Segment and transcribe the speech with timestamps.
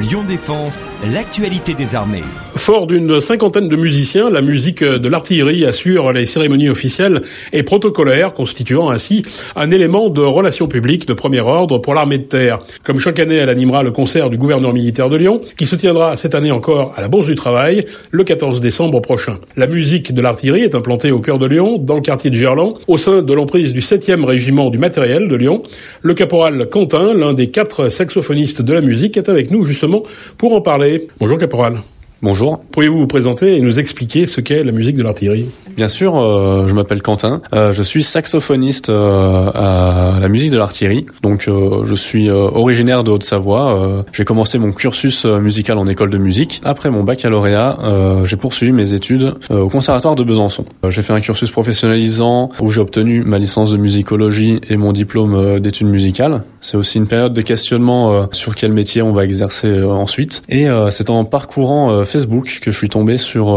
[0.00, 2.22] Lyon Défense, l'actualité des armées.
[2.54, 7.22] Fort d'une cinquantaine de musiciens, la musique de l'artillerie assure les cérémonies officielles
[7.52, 9.24] et protocolaires, constituant ainsi
[9.56, 12.60] un élément de relations publiques de premier ordre pour l'armée de terre.
[12.84, 16.16] Comme chaque année, elle animera le concert du gouverneur militaire de Lyon, qui se tiendra
[16.16, 19.38] cette année encore à la Bourse du Travail, le 14 décembre prochain.
[19.56, 22.74] La musique de l'artillerie est implantée au cœur de Lyon, dans le quartier de Gerland,
[22.86, 25.62] au sein de l'emprise du 7e régiment du matériel de Lyon.
[26.02, 29.87] Le caporal Quentin, l'un des quatre saxophonistes de la musique, est avec nous justement
[30.36, 31.08] pour en parler.
[31.18, 31.80] Bonjour Caporal.
[32.20, 32.60] Bonjour.
[32.72, 35.46] Pourriez-vous vous présenter et nous expliquer ce qu'est la musique de l'artillerie?
[35.78, 37.40] Bien sûr, euh, je m'appelle Quentin.
[37.54, 41.06] Euh, je suis saxophoniste euh, à la musique de l'artillerie.
[41.22, 44.04] Donc, je suis originaire de Haute-Savoie.
[44.12, 46.60] j'ai commencé mon cursus musical en école de musique.
[46.64, 47.78] Après mon baccalauréat,
[48.24, 50.64] j'ai poursuivi mes études au conservatoire de Besançon.
[50.88, 55.60] j'ai fait un cursus professionnalisant où j'ai obtenu ma licence de musicologie et mon diplôme
[55.60, 56.42] d'études musicales.
[56.60, 60.42] C'est aussi une période de questionnement sur quel métier on va exercer ensuite.
[60.48, 63.48] Et c'est en parcourant Facebook que je suis tombé sur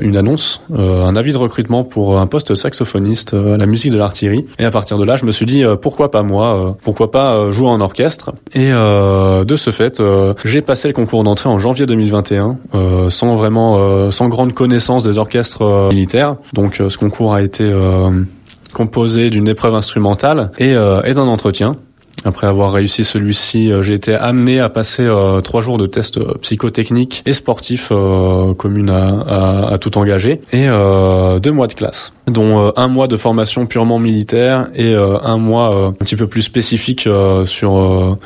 [0.00, 3.98] une annonce, un avis de recrutement pour un poste saxophoniste euh, à la musique de
[3.98, 4.46] l'artillerie.
[4.58, 7.10] Et à partir de là, je me suis dit euh, pourquoi pas moi, euh, pourquoi
[7.10, 8.32] pas jouer en orchestre.
[8.54, 10.02] Et de ce fait,
[10.44, 12.58] j'ai passé le concours d'entrée en janvier 2021
[13.08, 16.36] sans vraiment, sans grande connaissance des orchestres militaires.
[16.52, 17.70] Donc ce concours a été
[18.72, 21.76] composé d'une épreuve instrumentale et d'un entretien.
[22.24, 25.08] Après avoir réussi celui-ci, j'ai été amené à passer
[25.44, 27.92] trois jours de tests psychotechniques et sportifs
[28.58, 30.40] communes à, tout engager.
[30.52, 35.18] Et deux mois de classe dont euh, un mois de formation purement militaire et euh,
[35.22, 37.08] un mois euh, un petit peu plus spécifique
[37.46, 38.18] sur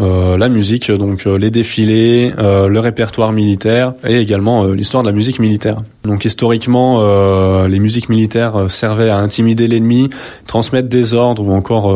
[0.00, 5.82] la musique, donc les défilés, le répertoire militaire et également l'histoire de la musique militaire.
[6.04, 7.02] Donc historiquement,
[7.66, 10.08] les musiques militaires servaient à intimider l'ennemi,
[10.46, 11.86] transmettre des ordres ou encore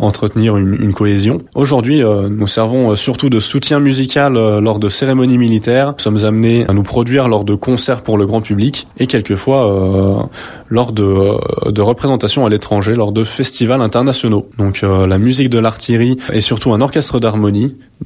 [0.00, 1.38] entretenir une, une, cohésion.
[1.54, 5.94] Aujourd'hui, nous servons surtout de soutien musical lors de cérémonies militaires.
[5.98, 10.28] Nous sommes amenés à nous produire lors de concerts pour le grand public et quelquefois
[10.68, 14.48] lors de de, euh, de représentation à l'étranger lors de festivals internationaux.
[14.58, 17.18] Donc euh, la musique de l'artillerie et surtout un orchestre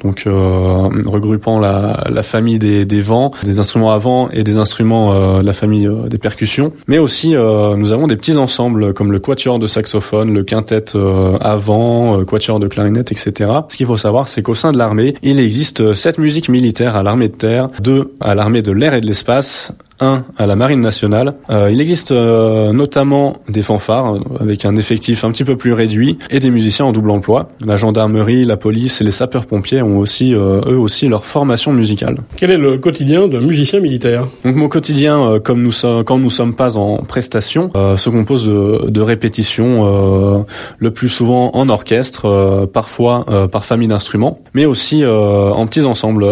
[0.02, 5.46] donc euh, regroupant la, famille des, vents, des instruments à vent et des instruments de
[5.46, 6.72] la famille des percussions.
[6.88, 10.96] Mais aussi nous avons des petits ensembles comme le quatuor de saxophone, le quintet
[11.40, 13.50] à vent, quatuor de clarinette, etc.
[13.68, 17.02] Ce qu'il faut savoir, c'est qu'au sein de l'armée, il existe sept musiques militaires à
[17.02, 20.80] l'armée de terre, deux à l'armée de l'air et de l'espace, un à la Marine
[20.80, 21.34] nationale.
[21.50, 26.18] Euh, il existe euh, notamment des fanfares avec un effectif un petit peu plus réduit
[26.30, 27.48] et des musiciens en double emploi.
[27.64, 32.18] La gendarmerie, la police et les sapeurs-pompiers ont aussi euh, eux aussi leur formation musicale.
[32.36, 34.26] Quel est le quotidien d'un musicien militaire?
[34.44, 38.90] Donc mon quotidien, comme nous sommes quand nous sommes pas en prestation, se compose de,
[38.90, 40.44] de répétitions,
[40.78, 46.26] le plus souvent en orchestre, parfois par famille d'instruments, mais aussi en petits ensembles.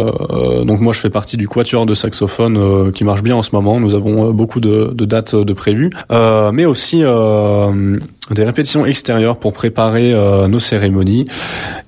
[0.64, 3.80] donc moi je fais partie du quatuor de saxophone qui marche bien en ce moment.
[3.80, 7.98] Nous avons euh, beaucoup de, dates de prévues, euh, mais aussi euh,
[8.30, 10.12] des répétitions extérieures pour préparer
[10.48, 11.24] nos cérémonies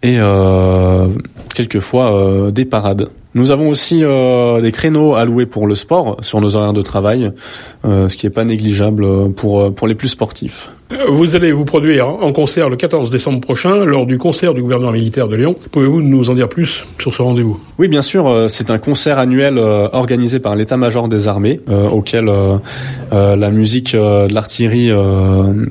[0.02, 0.18] et
[1.54, 3.08] quelquefois des parades.
[3.34, 7.32] Nous avons aussi des créneaux alloués pour le sport sur nos horaires de travail,
[7.84, 10.70] ce qui n'est pas négligeable pour, pour les plus sportifs.
[11.08, 14.92] Vous allez vous produire en concert le 14 décembre prochain lors du concert du gouvernement
[14.92, 15.56] militaire de Lyon.
[15.72, 17.58] Pouvez-vous nous en dire plus sur ce rendez-vous?
[17.78, 18.28] Oui, bien sûr.
[18.28, 22.30] Euh, c'est un concert annuel euh, organisé par l'état-major des armées euh, auquel
[23.10, 24.90] la musique de l'artillerie